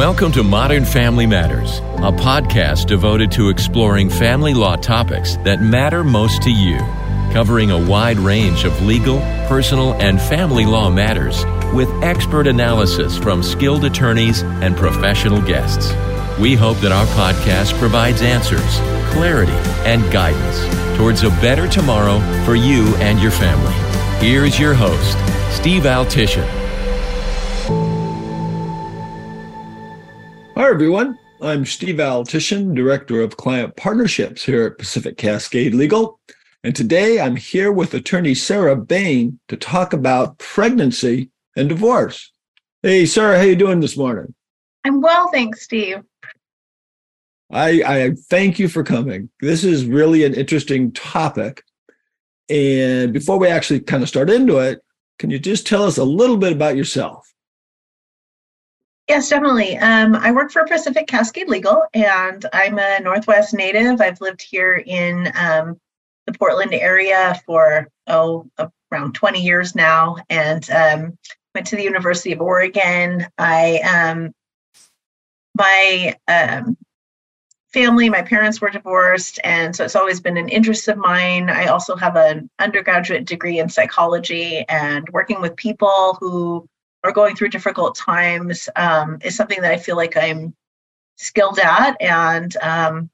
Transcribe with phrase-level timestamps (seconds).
[0.00, 6.02] Welcome to Modern Family Matters, a podcast devoted to exploring family law topics that matter
[6.02, 6.78] most to you,
[7.34, 11.44] covering a wide range of legal, personal, and family law matters
[11.74, 15.92] with expert analysis from skilled attorneys and professional guests.
[16.40, 18.78] We hope that our podcast provides answers,
[19.12, 19.52] clarity,
[19.84, 23.74] and guidance towards a better tomorrow for you and your family.
[24.26, 25.18] Here's your host,
[25.54, 26.59] Steve Altishin.
[30.60, 31.18] Hi, everyone.
[31.40, 36.20] I'm Steve Altishin, Director of Client Partnerships here at Pacific Cascade Legal.
[36.62, 42.30] And today I'm here with attorney Sarah Bain to talk about pregnancy and divorce.
[42.82, 44.34] Hey, Sarah, how you doing this morning?
[44.84, 46.02] I'm well, thanks, Steve.
[47.50, 49.30] I, I thank you for coming.
[49.40, 51.62] This is really an interesting topic.
[52.50, 54.82] And before we actually kind of start into it,
[55.18, 57.29] can you just tell us a little bit about yourself?
[59.10, 59.76] Yes, definitely.
[59.76, 64.00] Um, I work for Pacific Cascade Legal, and I'm a Northwest native.
[64.00, 65.80] I've lived here in um,
[66.28, 68.48] the Portland area for oh
[68.92, 71.18] around 20 years now, and um,
[71.56, 73.26] went to the University of Oregon.
[73.36, 74.32] I um,
[75.56, 76.76] my um,
[77.72, 81.50] family, my parents were divorced, and so it's always been an interest of mine.
[81.50, 86.68] I also have an undergraduate degree in psychology, and working with people who
[87.04, 90.54] are going through difficult times um, is something that I feel like I'm
[91.16, 93.10] skilled at, and um,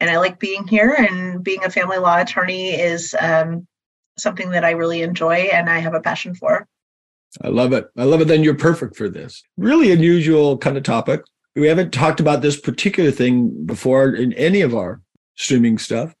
[0.00, 0.94] and I like being here.
[0.98, 3.66] And being a family law attorney is um,
[4.18, 6.66] something that I really enjoy and I have a passion for.
[7.42, 7.88] I love it.
[7.96, 8.28] I love it.
[8.28, 9.42] Then you're perfect for this.
[9.56, 11.22] Really unusual kind of topic.
[11.54, 15.02] We haven't talked about this particular thing before in any of our
[15.34, 16.14] streaming stuff,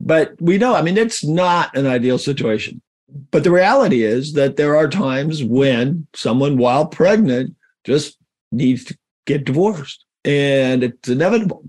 [0.00, 0.74] but we know.
[0.74, 2.80] I mean, it's not an ideal situation.
[3.30, 8.16] But the reality is that there are times when someone, while pregnant, just
[8.52, 11.64] needs to get divorced, and it's inevitable.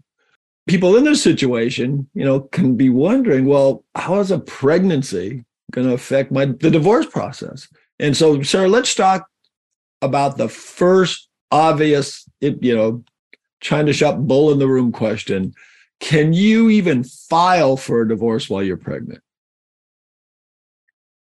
[0.67, 5.87] People in this situation, you know, can be wondering, well, how is a pregnancy going
[5.87, 7.67] to affect my the divorce process?
[7.99, 9.27] And so, Sarah, let's talk
[10.01, 13.03] about the first obvious, you know,
[13.59, 15.53] China shop bull in the room question.
[15.99, 19.21] Can you even file for a divorce while you're pregnant?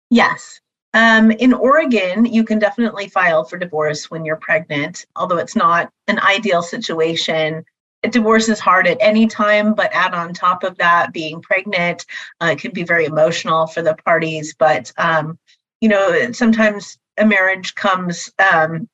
[0.10, 0.60] Yes.
[0.94, 5.92] Um, in Oregon, you can definitely file for divorce when you're pregnant, although it's not
[6.08, 7.66] an ideal situation.
[8.10, 12.06] Divorce is hard at any time, but add on top of that, being pregnant
[12.42, 14.56] uh, it can be very emotional for the parties.
[14.58, 15.38] But um,
[15.82, 18.88] you know, sometimes a marriage comes um,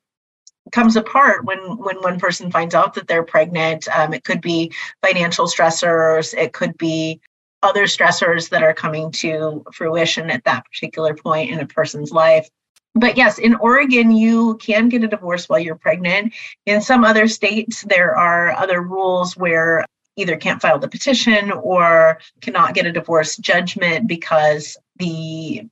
[0.72, 3.88] comes apart when when one person finds out that they're pregnant.
[3.90, 4.72] Um, it could be
[5.06, 6.34] financial stressors.
[6.34, 7.20] It could be
[7.64, 12.50] other stressors that are coming to fruition at that particular point in a person's life.
[12.94, 16.34] But yes, in Oregon, you can get a divorce while you're pregnant.
[16.66, 19.86] In some other states, there are other rules where
[20.18, 25.64] either can't file the petition or cannot get a divorce judgment because the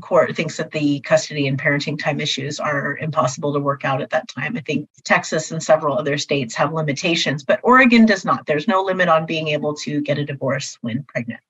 [0.00, 4.10] court thinks that the custody and parenting time issues are impossible to work out at
[4.10, 4.56] that time.
[4.56, 8.46] I think Texas and several other states have limitations, but Oregon does not.
[8.46, 11.40] There's no limit on being able to get a divorce when pregnant.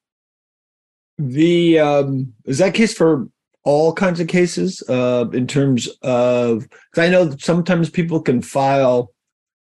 [1.19, 3.29] The um, is that case for
[3.65, 9.13] all kinds of cases uh, in terms of because I know sometimes people can file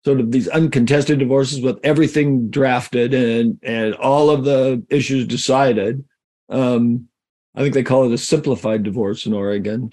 [0.04, 6.04] sort of these uncontested divorces with everything drafted and and all of the issues decided.
[6.48, 7.08] Um,
[7.54, 9.90] I think they call it a simplified divorce in Oregon.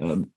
[0.00, 0.30] Um,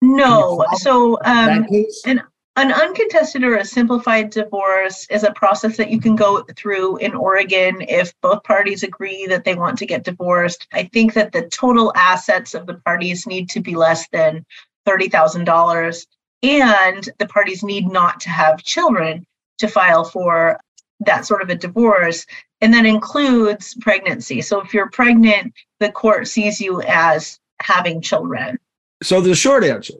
[0.00, 1.66] no, so um,
[2.06, 2.22] an
[2.56, 7.14] an uncontested or a simplified divorce is a process that you can go through in
[7.14, 10.66] Oregon if both parties agree that they want to get divorced.
[10.72, 14.44] I think that the total assets of the parties need to be less than
[14.86, 16.06] $30,000
[16.42, 19.24] and the parties need not to have children
[19.58, 20.60] to file for
[21.06, 22.26] that sort of a divorce
[22.60, 24.40] and that includes pregnancy.
[24.40, 28.58] So if you're pregnant, the court sees you as having children.
[29.02, 29.94] So the short answer,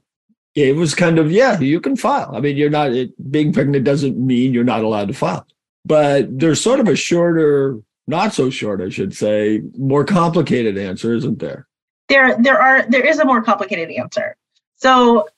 [0.54, 2.34] it was kind of yeah, you can file.
[2.34, 2.92] I mean, you're not
[3.30, 5.46] being pregnant doesn't mean you're not allowed to file,
[5.84, 11.14] but there's sort of a shorter, not so short, I should say, more complicated answer,
[11.14, 11.66] isn't there?
[12.08, 14.36] There, there are there is a more complicated answer.
[14.76, 15.28] So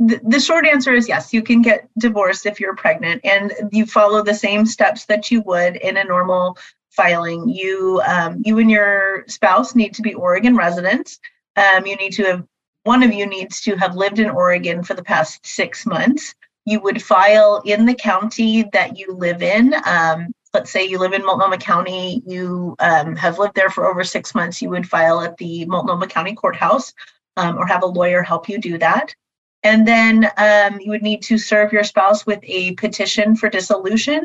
[0.00, 4.22] the, short answer is yes, you can get divorced if you're pregnant and you follow
[4.22, 6.56] the same steps that you would in a normal
[6.90, 7.48] filing.
[7.48, 11.20] You um, you and your spouse need to be Oregon residents.
[11.56, 12.44] Um, you need to have
[12.84, 16.34] one of you needs to have lived in Oregon for the past six months.
[16.64, 19.74] You would file in the county that you live in.
[19.84, 24.02] Um, let's say you live in Multnomah County, you um, have lived there for over
[24.02, 26.92] six months, you would file at the Multnomah County Courthouse
[27.36, 29.14] um, or have a lawyer help you do that.
[29.62, 34.24] And then um, you would need to serve your spouse with a petition for dissolution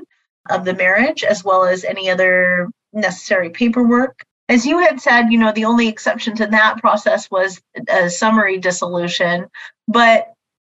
[0.50, 4.24] of the marriage, as well as any other necessary paperwork.
[4.48, 8.60] As you had said, you know, the only exception to that process was a summary
[8.60, 9.48] dissolution,
[9.88, 10.32] but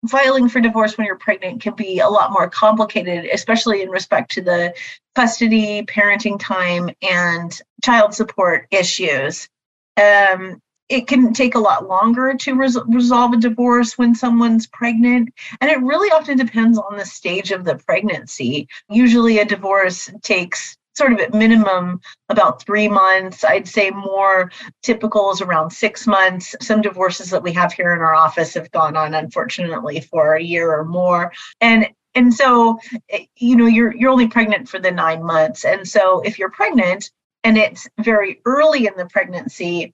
[0.09, 4.31] filing for divorce when you're pregnant can be a lot more complicated, especially in respect
[4.33, 4.73] to the
[5.15, 9.49] custody, parenting time, and child support issues.
[9.97, 15.33] Um, it can take a lot longer to res- resolve a divorce when someone's pregnant.
[15.61, 18.69] And it really often depends on the stage of the pregnancy.
[18.89, 22.01] Usually, a divorce takes sort of at minimum
[22.31, 23.45] about three months.
[23.45, 24.51] I'd say more
[24.83, 26.55] typical is around six months.
[26.63, 30.43] Some divorces that we have here in our office have gone on, unfortunately, for a
[30.43, 31.33] year or more.
[31.61, 32.79] And and so
[33.11, 36.51] eh, you know you're you're only pregnant for the nine months and so if you're
[36.51, 37.11] pregnant
[37.45, 39.93] and it's very early in the pregnancy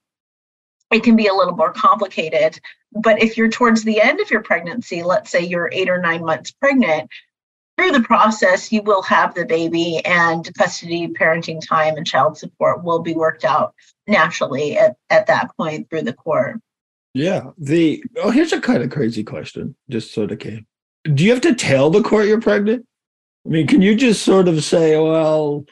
[0.92, 2.60] it can be a little more complicated.
[2.92, 6.24] But if you're towards the end of your pregnancy, let's say you're eight or nine
[6.24, 7.10] months pregnant,
[7.78, 12.84] through the process, you will have the baby, and custody, parenting time, and child support
[12.84, 13.74] will be worked out
[14.06, 16.60] naturally at, at that point through the court.
[17.14, 17.50] Yeah.
[17.58, 20.66] The oh, here's a kind of crazy question, just sort of came.
[21.04, 22.86] Do you have to tell the court you're pregnant?
[23.46, 25.64] I mean, can you just sort of say, well,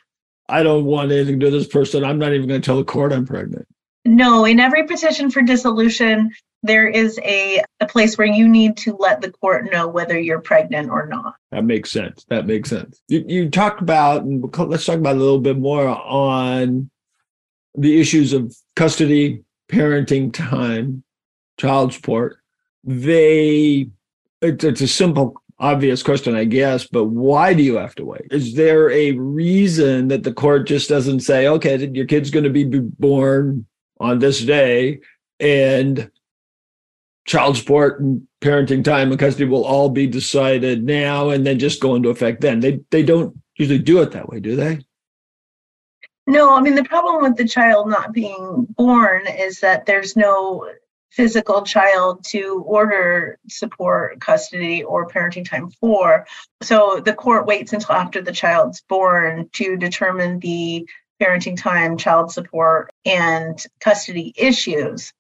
[0.49, 2.05] I don't want anything to this person.
[2.05, 3.69] I'm not even going to tell the court I'm pregnant.
[4.05, 6.31] No, in every petition for dissolution,
[6.62, 10.41] there is a, a place where you need to let the court know whether you're
[10.41, 11.35] pregnant or not.
[11.50, 12.25] That makes sense.
[12.29, 13.00] That makes sense.
[13.08, 16.91] You, you talked about, and let's talk about a little bit more on
[17.75, 21.03] the issues of custody, parenting time,
[21.58, 22.38] child support.
[22.85, 23.88] They,
[24.43, 28.29] it's a simple, obvious question, I guess, but why do you have to wait?
[28.31, 32.50] Is there a reason that the court just doesn't say, okay, your kid's going to
[32.50, 33.67] be born
[34.00, 35.00] on this day
[35.38, 36.11] and
[37.26, 41.81] child support and parenting time and custody will all be decided now and then just
[41.81, 42.61] go into effect then.
[42.61, 44.81] They they don't usually do it that way do they?
[46.26, 50.67] No i mean the problem with the child not being born is that there's no
[51.11, 56.26] physical child to order support custody or parenting time for.
[56.62, 60.88] So the court waits until after the child's born to determine the
[61.20, 65.12] parenting time, child support, and custody issues.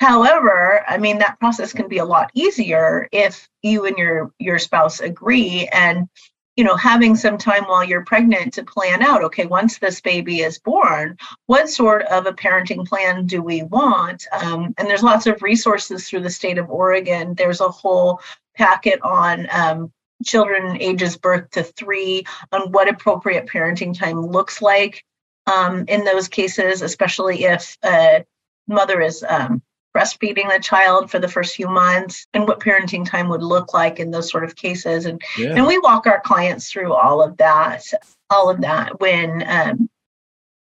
[0.00, 4.58] However, I mean that process can be a lot easier if you and your your
[4.58, 6.08] spouse agree and
[6.56, 10.40] you know having some time while you're pregnant to plan out okay once this baby
[10.40, 11.16] is born
[11.46, 14.26] what sort of a parenting plan do we want?
[14.32, 17.34] Um, and there's lots of resources through the state of oregon.
[17.34, 18.20] There's a whole
[18.56, 19.92] packet on um,
[20.24, 25.04] children ages birth to three on what appropriate parenting time looks like
[25.46, 28.24] um, in those cases, especially if a
[28.68, 29.62] mother is um,
[29.96, 33.98] breastfeeding the child for the first few months and what parenting time would look like
[33.98, 35.04] in those sort of cases.
[35.04, 35.54] And, yeah.
[35.54, 37.84] and we walk our clients through all of that,
[38.30, 39.88] all of that when um,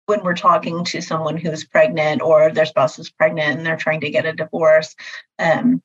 [0.07, 4.01] when we're talking to someone who's pregnant or their spouse is pregnant and they're trying
[4.01, 4.95] to get a divorce.
[5.39, 5.83] Um,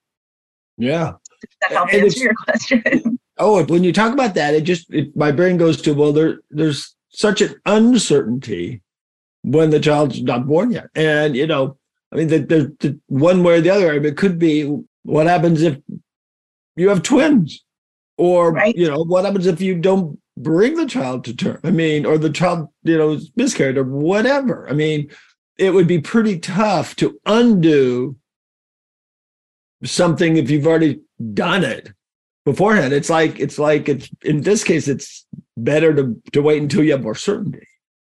[0.77, 1.13] yeah.
[1.61, 3.19] That helps answer your question.
[3.37, 6.39] Oh, when you talk about that, it just it, my brain goes to well, there
[6.51, 8.81] there's such an uncertainty
[9.43, 10.87] when the child's not born yet.
[10.95, 11.77] And, you know,
[12.11, 14.75] I mean, the, the, the one way or the other, I mean, it could be
[15.03, 15.77] what happens if
[16.75, 17.63] you have twins
[18.17, 18.75] or, right.
[18.75, 21.59] you know, what happens if you don't bring the child to term?
[21.63, 24.69] I mean, or the child, you know, is miscarried or whatever.
[24.69, 25.11] I mean,
[25.57, 28.15] it would be pretty tough to undo
[29.83, 31.01] something if you've already
[31.33, 31.91] done it
[32.45, 32.93] beforehand.
[32.93, 35.25] It's like it's like it's in this case, it's
[35.57, 37.67] better to to wait until you have more certainty.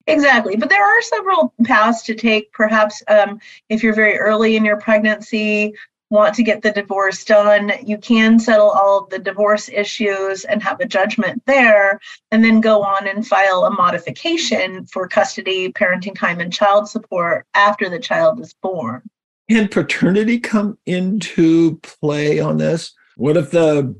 [0.08, 2.52] Exactly, but there are several paths to take.
[2.52, 5.74] Perhaps um, if you're very early in your pregnancy,
[6.12, 10.62] want to get the divorce done, you can settle all of the divorce issues and
[10.62, 11.98] have a judgment there,
[12.30, 17.46] and then go on and file a modification for custody, parenting time, and child support
[17.54, 19.02] after the child is born.
[19.50, 22.92] Can paternity come into play on this?
[23.16, 23.94] What if the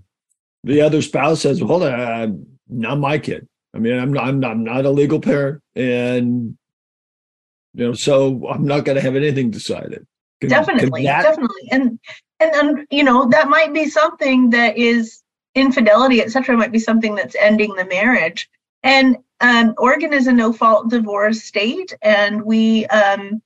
[0.64, 2.28] the other spouse says, "Hold on, uh,
[2.68, 3.48] not my kid.
[3.74, 6.56] I mean, I'm not, I'm not, I'm not a legal parent, and
[7.74, 10.06] you know, so I'm not going to have anything decided."
[10.40, 11.98] Can, definitely, can that- definitely, and
[12.40, 15.22] and then you know that might be something that is
[15.54, 16.56] infidelity, etc.
[16.56, 18.48] Might be something that's ending the marriage.
[18.82, 23.42] And um, Oregon is a no-fault divorce state, and we um,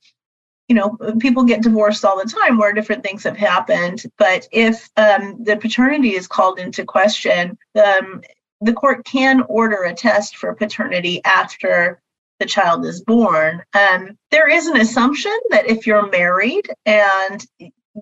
[0.67, 4.03] you know, people get divorced all the time where different things have happened.
[4.17, 8.21] But if um, the paternity is called into question, um,
[8.61, 12.01] the court can order a test for paternity after
[12.39, 13.63] the child is born.
[13.73, 17.45] Um, there is an assumption that if you're married and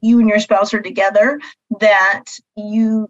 [0.02, 1.40] you and your spouse are together
[1.80, 3.10] that you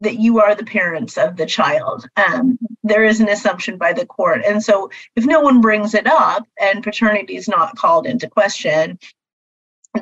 [0.00, 2.08] that you are the parents of the child.
[2.16, 4.42] Um, there is an assumption by the court.
[4.46, 8.98] And so if no one brings it up and paternity is not called into question,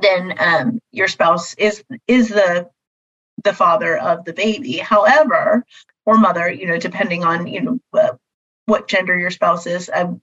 [0.02, 2.68] then um, your spouse is is the
[3.44, 4.76] the father of the baby.
[4.78, 5.64] However,
[6.04, 8.12] or mother, you know, depending on you know uh,
[8.66, 9.90] what gender your spouse is.
[9.92, 10.20] Um,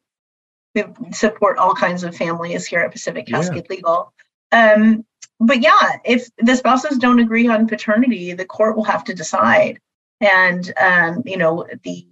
[0.75, 3.75] we support all kinds of families here at Pacific Cascade yeah.
[3.75, 4.13] Legal.
[4.51, 5.06] Um,
[5.45, 9.79] but yeah, if the spouses don't agree on paternity, the court will have to decide.
[10.21, 12.05] And um, you know, the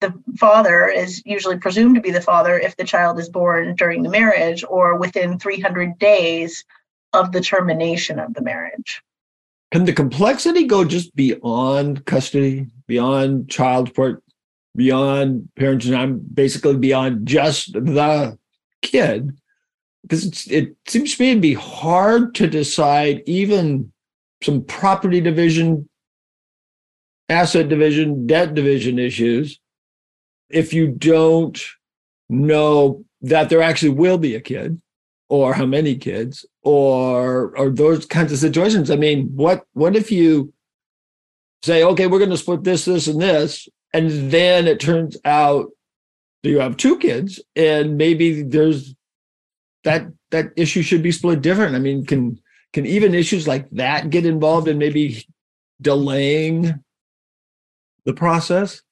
[0.00, 4.02] the father is usually presumed to be the father if the child is born during
[4.02, 6.64] the marriage or within 300 days
[7.14, 9.02] of the termination of the marriage.
[9.72, 14.22] Can the complexity go just beyond custody, beyond child support,
[14.76, 15.96] beyond parenting?
[15.96, 18.38] I'm basically beyond just the
[18.82, 19.36] kid
[20.06, 23.92] because it seems to me it'd be hard to decide even
[24.42, 25.88] some property division,
[27.28, 29.58] asset division, debt division issues
[30.48, 31.60] if you don't
[32.28, 34.80] know that there actually will be a kid
[35.28, 38.90] or how many kids or or those kinds of situations.
[38.90, 40.52] I mean what what if you
[41.64, 45.70] say okay we're going to split this this and this and then it turns out
[46.44, 48.94] you have two kids and maybe there's
[49.86, 51.76] that that issue should be split different.
[51.76, 52.40] I mean can
[52.72, 55.24] can even issues like that get involved in maybe
[55.80, 56.82] delaying
[58.04, 58.82] the process?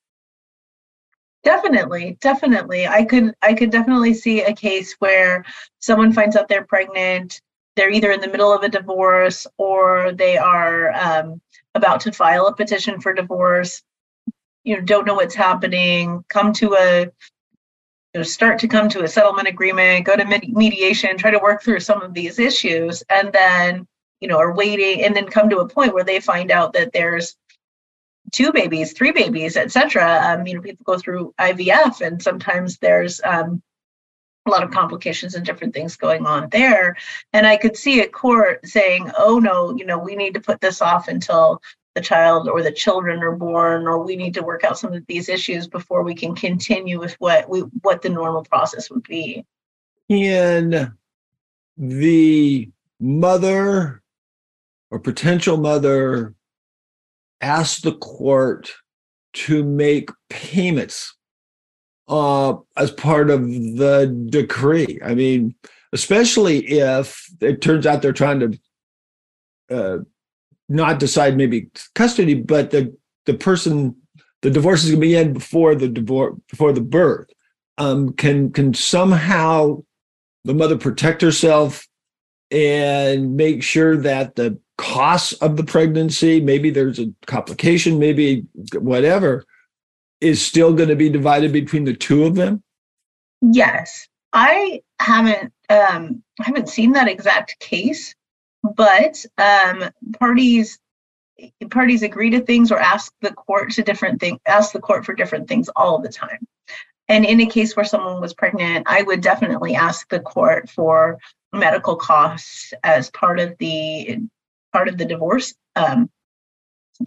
[1.42, 2.86] Definitely definitely.
[2.86, 5.44] I could i could definitely see a case where
[5.80, 7.40] someone finds out they're pregnant
[7.76, 11.40] they're either in the middle of a divorce or they are um,
[11.74, 13.82] about to file a petition for divorce
[14.62, 17.10] you know don't know what's happening come to a
[18.14, 21.62] you know, start to come to a settlement agreement go to mediation try to work
[21.62, 23.86] through some of these issues and then
[24.20, 26.92] you know are waiting and then come to a point where they find out that
[26.92, 27.36] there's
[28.34, 30.20] two babies, three babies, etc.
[30.24, 33.62] Um, you know, people go through IVF, and sometimes there's um,
[34.46, 36.96] a lot of complications and different things going on there.
[37.32, 40.60] And I could see a court saying, "Oh no, you know, we need to put
[40.60, 41.62] this off until
[41.94, 45.06] the child or the children are born, or we need to work out some of
[45.06, 49.44] these issues before we can continue with what we what the normal process would be."
[50.08, 50.92] In
[51.76, 52.70] the
[53.00, 54.02] mother
[54.90, 56.34] or potential mother
[57.40, 58.72] asked the court
[59.32, 61.16] to make payments
[62.08, 64.98] uh, as part of the decree.
[65.04, 65.54] I mean,
[65.92, 68.58] especially if it turns out they're trying to
[69.70, 69.98] uh,
[70.68, 73.96] not decide maybe custody, but the the person
[74.42, 77.28] the divorce is going to be in before the divorce before the birth.
[77.78, 79.82] Um, can can somehow
[80.44, 81.86] the mother protect herself
[82.50, 88.44] and make sure that the costs of the pregnancy, maybe there's a complication, maybe
[88.74, 89.44] whatever,
[90.20, 92.62] is still going to be divided between the two of them?
[93.40, 94.08] Yes.
[94.32, 98.14] I haven't um I haven't seen that exact case,
[98.76, 100.78] but um parties
[101.70, 105.14] parties agree to things or ask the court to different things ask the court for
[105.14, 106.46] different things all the time.
[107.08, 111.18] And in a case where someone was pregnant, I would definitely ask the court for
[111.52, 114.18] medical costs as part of the
[114.72, 116.08] part of the divorce um,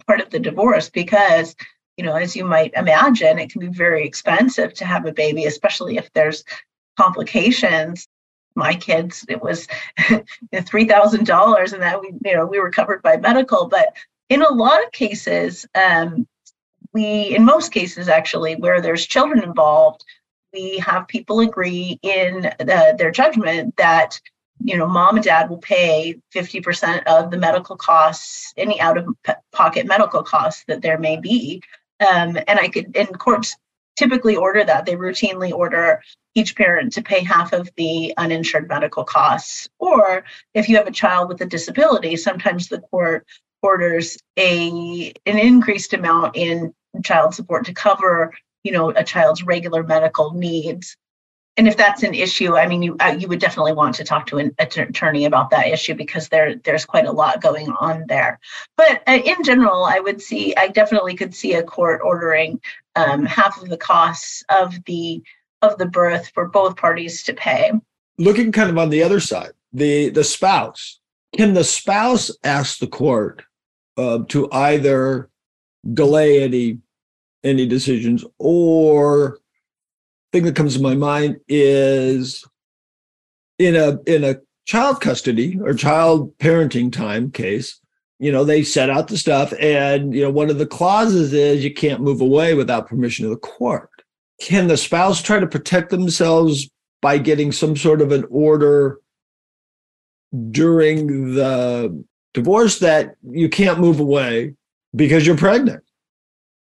[0.06, 1.54] part of the divorce because
[1.96, 5.44] you know as you might imagine it can be very expensive to have a baby
[5.44, 6.44] especially if there's
[6.96, 8.08] complications
[8.58, 9.66] my kids it was
[10.52, 13.96] $3000 and that we you know we were covered by medical but
[14.28, 16.26] in a lot of cases um,
[16.92, 20.04] we in most cases actually where there's children involved
[20.52, 24.20] we have people agree in the, their judgment that
[24.62, 29.06] you know, mom and dad will pay 50% of the medical costs, any out of
[29.52, 31.62] pocket medical costs that there may be.
[32.00, 33.56] Um, and I could, and courts
[33.98, 34.86] typically order that.
[34.86, 36.02] They routinely order
[36.34, 39.68] each parent to pay half of the uninsured medical costs.
[39.78, 40.24] Or
[40.54, 43.26] if you have a child with a disability, sometimes the court
[43.60, 49.82] orders a an increased amount in child support to cover you know a child's regular
[49.82, 50.96] medical needs
[51.58, 54.26] and if that's an issue, I mean, you uh, you would definitely want to talk
[54.28, 58.38] to an attorney about that issue because there there's quite a lot going on there.
[58.76, 62.60] But uh, in general, I would see I definitely could see a court ordering
[62.94, 65.20] um, half of the costs of the
[65.60, 67.72] of the birth for both parties to pay.
[68.18, 71.00] Looking kind of on the other side, the the spouse
[71.36, 73.42] can the spouse ask the court
[73.96, 75.28] uh, to either
[75.92, 76.78] delay any
[77.42, 79.38] any decisions or
[80.32, 82.44] thing that comes to my mind is
[83.58, 87.80] in a in a child custody or child parenting time case,
[88.18, 89.52] you know, they set out the stuff.
[89.58, 93.30] And, you know, one of the clauses is you can't move away without permission of
[93.30, 93.90] the court.
[94.40, 96.68] Can the spouse try to protect themselves
[97.00, 98.98] by getting some sort of an order
[100.50, 102.04] during the
[102.34, 104.54] divorce that you can't move away
[104.94, 105.82] because you're pregnant?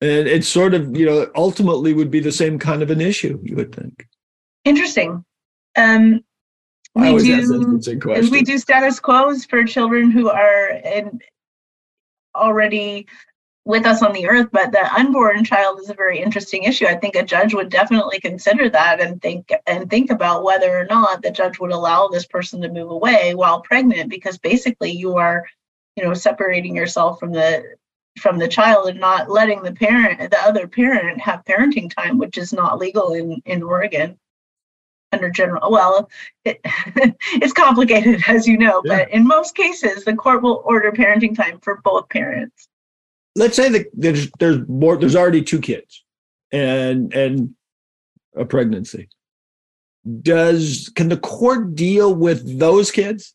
[0.01, 3.41] And it's sort of, you know, ultimately would be the same kind of an issue,
[3.43, 4.07] you would think.
[4.65, 5.25] Interesting.
[5.77, 6.25] Um,
[6.95, 7.81] we do
[8.31, 11.21] we do status quos for children who are in,
[12.35, 13.07] already
[13.65, 16.87] with us on the earth, but the unborn child is a very interesting issue.
[16.87, 20.87] I think a judge would definitely consider that and think and think about whether or
[20.87, 25.17] not the judge would allow this person to move away while pregnant, because basically you
[25.17, 25.45] are,
[25.97, 27.63] you know, separating yourself from the
[28.19, 32.39] from the child and not letting the parent, the other parent, have parenting time, which
[32.39, 34.19] is not legal in in Oregon
[35.13, 36.09] under general well
[36.45, 36.61] it,
[37.33, 38.99] it's complicated as you know yeah.
[38.99, 42.69] but in most cases the court will order parenting time for both parents.
[43.35, 46.05] Let's say that there's there's more there's already two kids
[46.53, 47.55] and and
[48.37, 49.09] a pregnancy.
[50.23, 53.35] Does can the court deal with those kids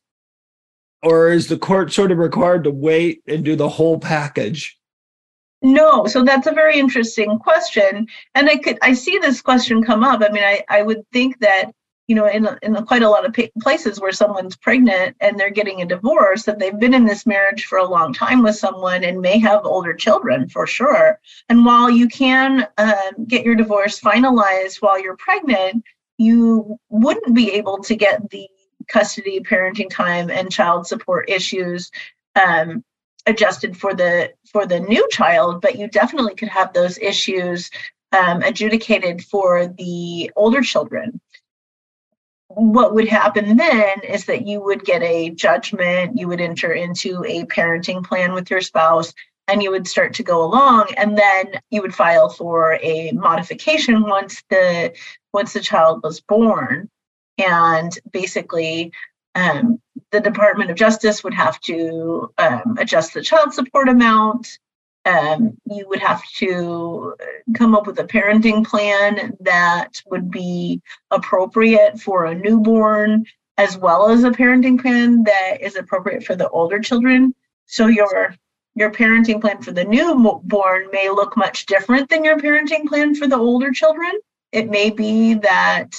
[1.04, 4.78] or is the court sort of required to wait and do the whole package
[5.64, 10.04] no, so that's a very interesting question, and I could I see this question come
[10.04, 10.22] up.
[10.22, 11.72] I mean, I I would think that
[12.08, 15.82] you know in in quite a lot of places where someone's pregnant and they're getting
[15.82, 19.22] a divorce that they've been in this marriage for a long time with someone and
[19.22, 21.18] may have older children for sure.
[21.48, 25.82] And while you can um, get your divorce finalized while you're pregnant,
[26.18, 28.50] you wouldn't be able to get the
[28.88, 31.92] custody, parenting time, and child support issues
[32.36, 32.84] um,
[33.26, 37.70] adjusted for the for the new child but you definitely could have those issues
[38.12, 41.20] um, adjudicated for the older children.
[42.50, 47.24] What would happen then is that you would get a judgment you would enter into
[47.26, 49.14] a parenting plan with your spouse
[49.48, 54.04] and you would start to go along and then you would file for a modification
[54.04, 54.94] once the
[55.34, 56.90] once the child was born
[57.38, 58.92] and basically
[59.36, 59.80] um,
[60.12, 64.60] the Department of Justice would have to um, adjust the child support amount.
[65.06, 67.16] Um, you would have to
[67.56, 73.26] come up with a parenting plan that would be appropriate for a newborn,
[73.58, 77.36] as well as a parenting plan that is appropriate for the older children.
[77.66, 78.36] So your
[78.76, 83.28] your parenting plan for the newborn may look much different than your parenting plan for
[83.28, 84.12] the older children.
[84.52, 85.96] It may be that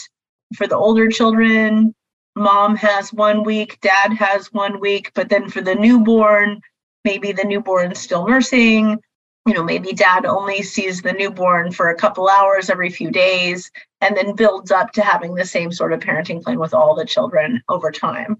[0.57, 1.95] for the older children,
[2.37, 6.61] mom has one week, dad has one week, but then for the newborn,
[7.05, 8.99] maybe the newborn's still nursing.
[9.47, 13.71] You know, maybe dad only sees the newborn for a couple hours every few days
[14.01, 17.05] and then builds up to having the same sort of parenting plan with all the
[17.05, 18.39] children over time.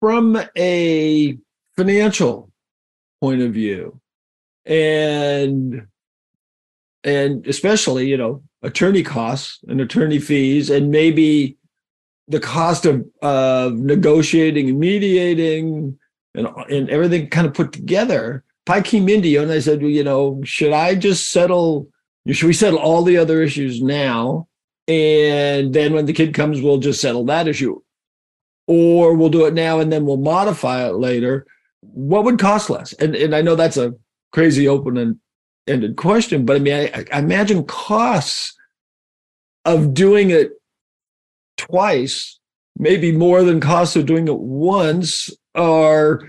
[0.00, 1.36] From a
[1.76, 2.52] financial
[3.20, 4.00] point of view,
[4.64, 5.86] and
[7.02, 11.56] and especially, you know, attorney costs and attorney fees, and maybe
[12.26, 15.98] the cost of of negotiating and mediating
[16.34, 18.42] and and everything kind of put together.
[18.66, 21.88] I came into you and I said, well, you know, should I just settle?
[22.26, 24.48] Should we settle all the other issues now?
[24.88, 27.80] And then when the kid comes, we'll just settle that issue.
[28.66, 31.46] Or we'll do it now and then we'll modify it later.
[31.80, 32.94] What would cost less?
[32.94, 33.94] And and I know that's a
[34.32, 35.20] crazy open
[35.66, 38.54] ended question, but I mean, I, I imagine costs
[39.64, 40.52] of doing it
[41.56, 42.38] twice,
[42.76, 46.20] maybe more than costs of doing it once, are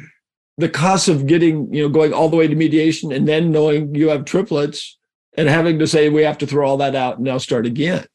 [0.57, 3.93] the cost of getting, you know, going all the way to mediation and then knowing
[3.93, 4.97] you have triplets
[5.37, 8.05] and having to say we have to throw all that out and now start again.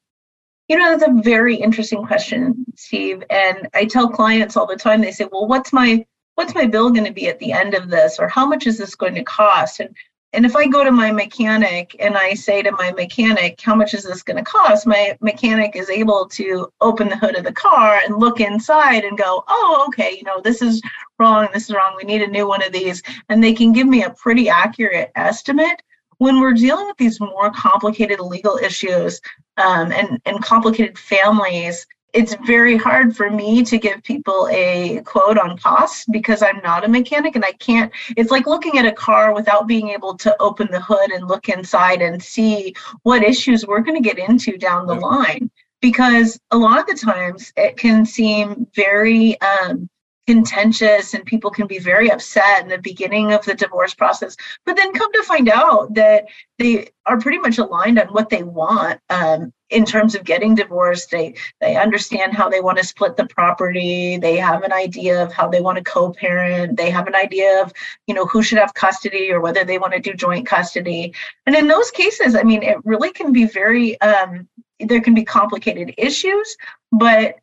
[0.69, 3.25] You know, that's a very interesting question, Steve.
[3.29, 6.07] And I tell clients all the time, they say, well, what's my
[6.37, 8.19] what's my bill going to be at the end of this?
[8.19, 9.81] Or how much is this going to cost?
[9.81, 9.95] And
[10.33, 13.95] and if I go to my mechanic and I say to my mechanic, how much
[13.95, 14.87] is this going to cost?
[14.87, 19.19] My mechanic is able to open the hood of the car and look inside and
[19.19, 20.81] go, oh, okay, you know, this is
[21.19, 23.03] wrong, this is wrong, we need a new one of these.
[23.29, 25.83] And they can give me a pretty accurate estimate.
[26.19, 29.21] When we're dealing with these more complicated legal issues
[29.57, 35.39] um, and, and complicated families, it's very hard for me to give people a quote
[35.39, 37.93] on costs because I'm not a mechanic and I can't.
[38.17, 41.49] It's like looking at a car without being able to open the hood and look
[41.49, 45.51] inside and see what issues we're going to get into down the line.
[45.81, 49.89] Because a lot of the times it can seem very um,
[50.31, 54.77] contentious and people can be very upset in the beginning of the divorce process but
[54.77, 56.27] then come to find out that
[56.61, 61.11] they are pretty much aligned on what they want um, in terms of getting divorced.
[61.11, 64.19] They they understand how they want to split the property.
[64.19, 66.77] They have an idea of how they want to co-parent.
[66.77, 67.73] They have an idea of
[68.07, 71.15] you know who should have custody or whether they want to do joint custody.
[71.47, 74.49] And in those cases i mean it really can be very um,
[74.87, 76.57] there can be complicated issues,
[76.93, 77.37] but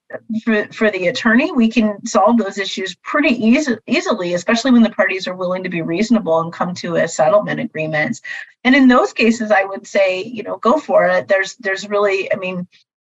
[0.43, 4.89] for, for the attorney, we can solve those issues pretty easy, easily, especially when the
[4.89, 8.21] parties are willing to be reasonable and come to a settlement agreement.
[8.63, 11.27] And in those cases, I would say, you know, go for it.
[11.27, 12.67] There's there's really, I mean,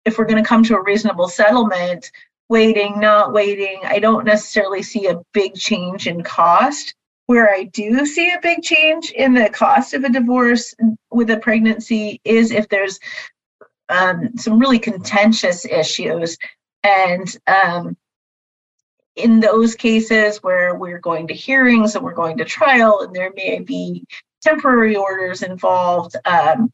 [0.06, 2.12] if we're going to come to a reasonable settlement,
[2.50, 6.96] waiting, not waiting, I don't necessarily see a big change in cost.
[7.28, 10.76] Where I do see a big change in the cost of a divorce
[11.12, 13.00] with a pregnancy is if there's
[13.92, 16.38] um, some really contentious issues.
[16.84, 17.98] And um,
[19.16, 23.32] in those cases where we're going to hearings and we're going to trial, and there
[23.36, 24.06] may be
[24.42, 26.72] temporary orders involved, um,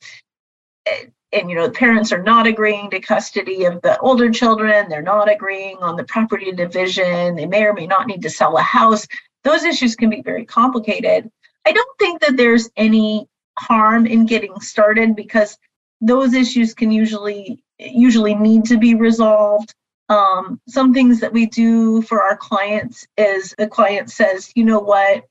[0.85, 5.01] and, and you know, parents are not agreeing to custody of the older children, they're
[5.01, 8.61] not agreeing on the property division, they may or may not need to sell a
[8.61, 9.05] house.
[9.43, 11.29] Those issues can be very complicated.
[11.65, 13.27] I don't think that there's any
[13.59, 15.57] harm in getting started because
[16.01, 19.73] those issues can usually usually need to be resolved.
[20.09, 24.79] Um, some things that we do for our clients is a client says, you know
[24.79, 25.25] what,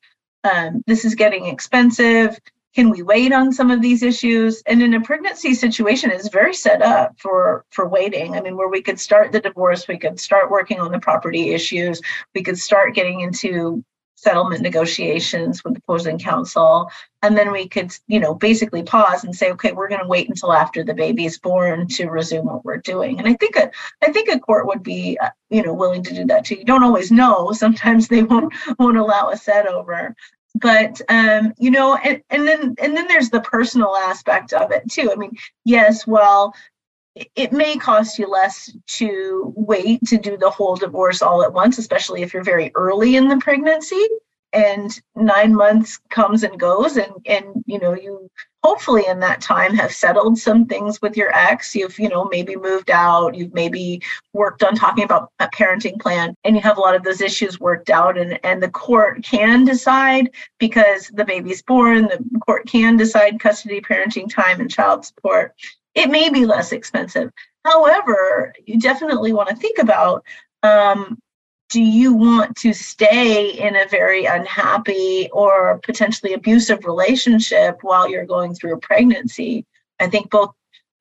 [0.45, 2.39] um, this is getting expensive.
[2.75, 4.63] Can we wait on some of these issues?
[4.67, 8.37] And in a pregnancy situation, is very set up for for waiting.
[8.37, 11.55] I mean, where we could start the divorce, we could start working on the property
[11.55, 12.03] issues,
[12.35, 13.83] we could start getting into
[14.17, 16.91] settlement negotiations with the opposing counsel.
[17.23, 20.29] And then we could you know basically pause and say okay we're going to wait
[20.29, 23.19] until after the baby is born to resume what we're doing.
[23.19, 23.71] And i think a
[24.03, 26.57] i think a court would be uh, you know willing to do that too.
[26.57, 27.53] You don't always know.
[27.53, 30.17] Sometimes they won't won't allow a set over.
[30.59, 34.91] But um you know and, and then and then there's the personal aspect of it
[34.91, 35.13] too.
[35.13, 35.33] I mean
[35.65, 36.55] yes well
[37.35, 41.79] it may cost you less to wait to do the whole divorce all at once,
[41.79, 44.07] especially if you're very early in the pregnancy
[44.53, 48.31] and nine months comes and goes and and you know you
[48.63, 51.75] hopefully in that time have settled some things with your ex.
[51.75, 54.01] You've you know maybe moved out you've maybe
[54.33, 57.61] worked on talking about a parenting plan and you have a lot of those issues
[57.61, 62.97] worked out and and the court can decide because the baby's born the court can
[62.97, 65.55] decide custody parenting time and child support
[65.97, 67.33] it may be less expensive.
[67.65, 70.25] However, you definitely want to think about
[70.63, 71.19] um,
[71.71, 78.27] do you want to stay in a very unhappy or potentially abusive relationship while you're
[78.27, 79.65] going through a pregnancy?
[79.99, 80.55] I think both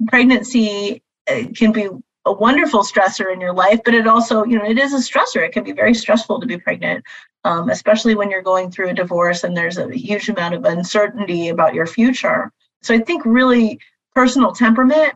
[0.07, 1.89] pregnancy uh, can be
[2.25, 5.45] a wonderful stressor in your life, but it also, you know, it is a stressor.
[5.45, 7.03] It can be very stressful to be pregnant,
[7.43, 11.49] um, especially when you're going through a divorce and there's a huge amount of uncertainty
[11.49, 12.51] about your future.
[12.81, 13.79] So I think really
[14.15, 15.13] personal temperament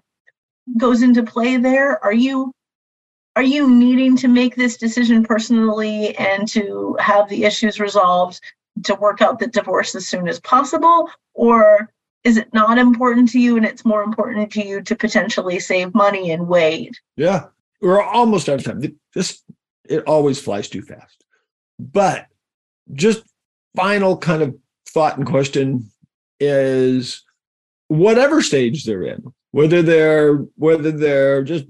[0.77, 2.51] goes into play there are you
[3.35, 8.41] are you needing to make this decision personally and to have the issues resolved
[8.83, 11.09] to work out the divorce as soon as possible?
[11.33, 11.89] Or
[12.23, 15.93] is it not important to you and it's more important to you to potentially save
[15.93, 16.99] money and wait?
[17.15, 17.45] Yeah.
[17.81, 18.97] We're almost out of time.
[19.15, 19.41] This
[19.87, 21.23] it always flies too fast.
[21.79, 22.27] But
[22.93, 23.23] just
[23.75, 24.57] final kind of
[24.89, 25.89] thought and question
[26.41, 27.23] is
[27.89, 29.21] whatever stage they're in,
[29.51, 31.65] whether they're whether they're just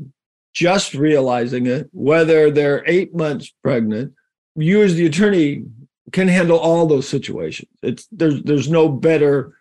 [0.54, 4.14] just realizing it, whether they're eight months pregnant,
[4.56, 5.64] you as the attorney
[6.12, 7.72] can handle all those situations.
[7.82, 9.56] It's there's there's no better,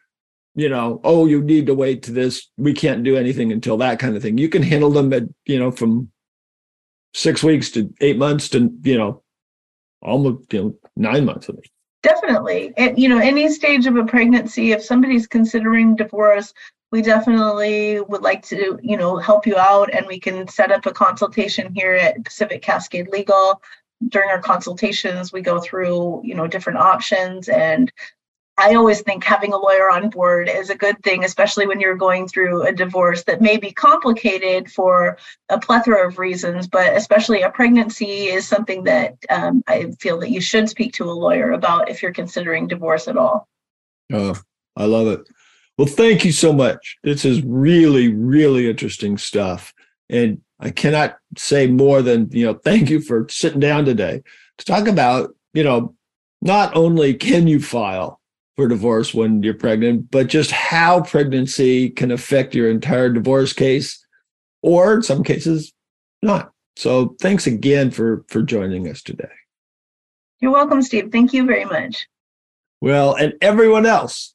[0.55, 2.49] you know, oh, you need to wait to this.
[2.57, 4.38] We can't do anything until that kind of thing.
[4.38, 6.11] You can handle them at, you know, from
[7.14, 9.23] six weeks to eight months to, you know,
[10.03, 11.49] almost you know, nine months.
[12.09, 12.73] Definitely.
[12.79, 16.55] And, you know, any stage of a pregnancy, if somebody's considering divorce,
[16.90, 20.87] we definitely would like to, you know, help you out and we can set up
[20.87, 23.61] a consultation here at Pacific Cascade Legal.
[24.09, 27.92] During our consultations, we go through, you know, different options and
[28.59, 31.94] I always think having a lawyer on board is a good thing, especially when you're
[31.94, 35.16] going through a divorce that may be complicated for
[35.49, 40.31] a plethora of reasons, but especially a pregnancy is something that um, I feel that
[40.31, 43.47] you should speak to a lawyer about if you're considering divorce at all.
[44.12, 44.35] Oh,
[44.77, 45.29] I love it.
[45.77, 46.99] Well, thank you so much.
[47.05, 49.73] This is really, really interesting stuff.
[50.11, 54.25] And I cannot say more than, you know, thank you for sitting down today
[54.57, 55.94] to talk about, you know,
[56.42, 58.18] not only can you file
[58.59, 64.05] for divorce when you're pregnant, but just how pregnancy can affect your entire divorce case,
[64.62, 65.73] or in some cases,
[66.23, 66.51] not.
[66.75, 69.31] So thanks again for for joining us today.
[70.40, 71.11] You're welcome, Steve.
[71.12, 72.09] Thank you very much.
[72.81, 74.35] Well, and everyone else,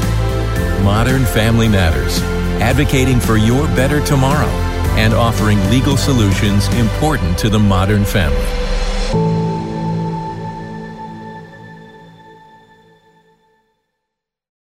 [0.85, 2.21] Modern Family Matters,
[2.61, 4.53] advocating for your better tomorrow
[4.99, 8.66] and offering legal solutions important to the modern family.